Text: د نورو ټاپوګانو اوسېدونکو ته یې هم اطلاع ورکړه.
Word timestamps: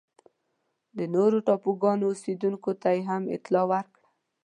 د 0.97 0.99
نورو 1.15 1.37
ټاپوګانو 1.47 2.03
اوسېدونکو 2.09 2.71
ته 2.81 2.89
یې 2.95 3.01
هم 3.09 3.23
اطلاع 3.35 3.65
ورکړه. 3.71 4.07